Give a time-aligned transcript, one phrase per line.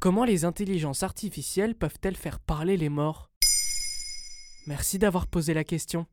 [0.00, 3.30] Comment les intelligences artificielles peuvent-elles faire parler les morts?
[4.68, 6.06] Merci d'avoir posé la question.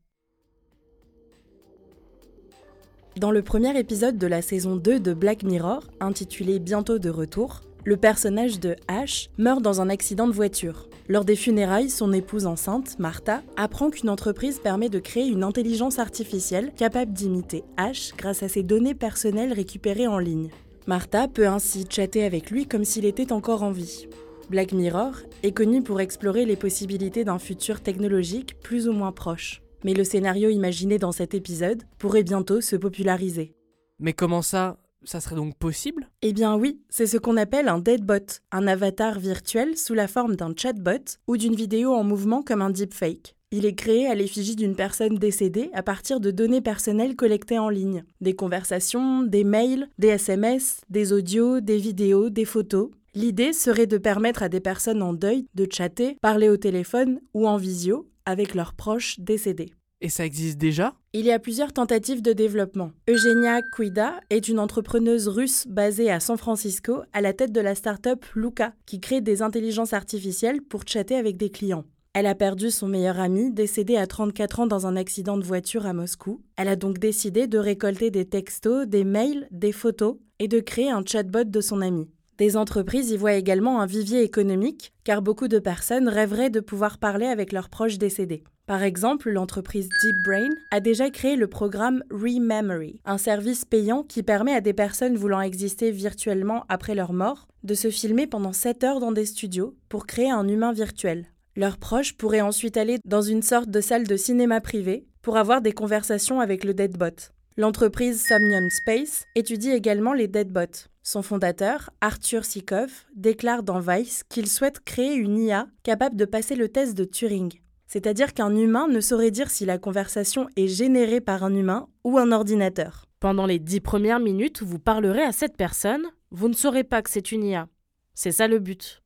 [3.16, 7.60] Dans le premier épisode de la saison 2 de Black Mirror, intitulé Bientôt de retour,
[7.84, 10.88] le personnage de Ash meurt dans un accident de voiture.
[11.08, 16.00] Lors des funérailles, son épouse enceinte, Martha, apprend qu'une entreprise permet de créer une intelligence
[16.00, 20.50] artificielle capable d'imiter Ash grâce à ses données personnelles récupérées en ligne.
[20.86, 24.06] Martha peut ainsi chatter avec lui comme s'il était encore en vie.
[24.50, 29.62] Black Mirror est connu pour explorer les possibilités d'un futur technologique plus ou moins proche.
[29.84, 33.52] Mais le scénario imaginé dans cet épisode pourrait bientôt se populariser.
[33.98, 36.08] Mais comment ça Ça serait donc possible?
[36.22, 40.36] Eh bien oui, c'est ce qu'on appelle un deadbot, un avatar virtuel sous la forme
[40.36, 43.34] d'un chatbot ou d'une vidéo en mouvement comme un deepfake.
[43.58, 47.70] Il est créé à l'effigie d'une personne décédée à partir de données personnelles collectées en
[47.70, 48.04] ligne.
[48.20, 52.90] Des conversations, des mails, des SMS, des audios, des vidéos, des photos.
[53.14, 57.48] L'idée serait de permettre à des personnes en deuil de chatter, parler au téléphone ou
[57.48, 59.70] en visio avec leurs proches décédés.
[60.02, 60.94] Et ça existe déjà?
[61.14, 62.90] Il y a plusieurs tentatives de développement.
[63.08, 67.74] Eugenia Cuida est une entrepreneuse russe basée à San Francisco à la tête de la
[67.74, 71.86] start-up Luca, qui crée des intelligences artificielles pour chatter avec des clients.
[72.18, 75.84] Elle a perdu son meilleur ami, décédé à 34 ans dans un accident de voiture
[75.84, 76.40] à Moscou.
[76.56, 80.90] Elle a donc décidé de récolter des textos, des mails, des photos et de créer
[80.90, 82.08] un chatbot de son ami.
[82.38, 86.96] Des entreprises y voient également un vivier économique, car beaucoup de personnes rêveraient de pouvoir
[86.96, 88.44] parler avec leurs proches décédés.
[88.64, 94.54] Par exemple, l'entreprise DeepBrain a déjà créé le programme Rememory, un service payant qui permet
[94.54, 99.00] à des personnes voulant exister virtuellement après leur mort de se filmer pendant 7 heures
[99.00, 101.26] dans des studios pour créer un humain virtuel.
[101.56, 105.62] Leurs proches pourraient ensuite aller dans une sorte de salle de cinéma privée pour avoir
[105.62, 107.32] des conversations avec le deadbot.
[107.56, 110.90] L'entreprise Somnium Space étudie également les deadbots.
[111.02, 116.56] Son fondateur, Arthur Sikov, déclare dans Vice qu'il souhaite créer une IA capable de passer
[116.56, 117.50] le test de Turing.
[117.86, 122.18] C'est-à-dire qu'un humain ne saurait dire si la conversation est générée par un humain ou
[122.18, 123.06] un ordinateur.
[123.18, 127.00] Pendant les dix premières minutes où vous parlerez à cette personne, vous ne saurez pas
[127.00, 127.68] que c'est une IA.
[128.12, 129.02] C'est ça le but.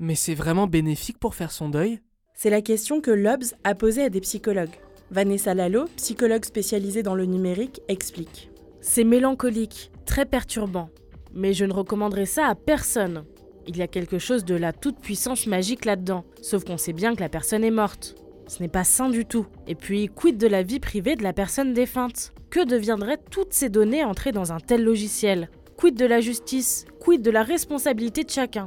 [0.00, 2.00] Mais c'est vraiment bénéfique pour faire son deuil?
[2.34, 4.74] C'est la question que Lobbs a posée à des psychologues.
[5.12, 8.50] Vanessa Lalo, psychologue spécialisée dans le numérique, explique.
[8.80, 10.90] C'est mélancolique, très perturbant.
[11.32, 13.24] Mais je ne recommanderais ça à personne.
[13.68, 17.20] Il y a quelque chose de la toute-puissance magique là-dedans, sauf qu'on sait bien que
[17.20, 18.16] la personne est morte.
[18.48, 19.46] Ce n'est pas sain du tout.
[19.68, 22.32] Et puis, quid de la vie privée de la personne défunte?
[22.50, 25.48] Que deviendraient toutes ces données entrées dans un tel logiciel?
[25.76, 26.84] Quid de la justice?
[27.00, 28.66] Quid de la responsabilité de chacun?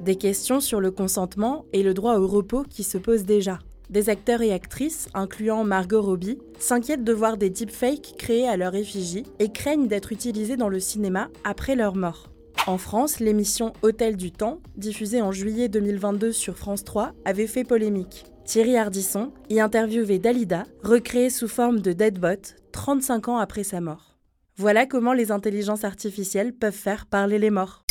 [0.00, 3.58] Des questions sur le consentement et le droit au repos qui se posent déjà.
[3.90, 8.74] Des acteurs et actrices, incluant Margot Robbie, s'inquiètent de voir des deepfakes créés à leur
[8.74, 12.28] effigie et craignent d'être utilisés dans le cinéma après leur mort.
[12.66, 17.64] En France, l'émission Hôtel du Temps, diffusée en juillet 2022 sur France 3, avait fait
[17.64, 18.24] polémique.
[18.44, 24.16] Thierry Ardisson y interviewait Dalida, recréée sous forme de deadbot 35 ans après sa mort.
[24.56, 27.81] Voilà comment les intelligences artificielles peuvent faire parler les morts.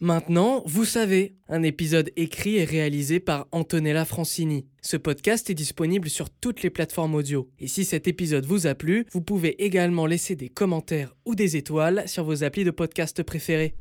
[0.00, 4.66] Maintenant, vous savez, un épisode écrit et réalisé par Antonella Francini.
[4.82, 7.48] Ce podcast est disponible sur toutes les plateformes audio.
[7.60, 11.56] Et si cet épisode vous a plu, vous pouvez également laisser des commentaires ou des
[11.56, 13.76] étoiles sur vos applis de podcast préférés.